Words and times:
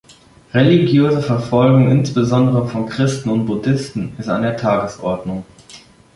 Religiöse 0.51 1.21
Verfolgung, 1.21 1.91
insbesondere 1.91 2.67
von 2.67 2.87
Christen 2.87 3.29
und 3.29 3.45
Buddhisten, 3.45 4.13
ist 4.17 4.29
an 4.29 4.41
der 4.41 4.57
Tagesordnung. 4.57 5.45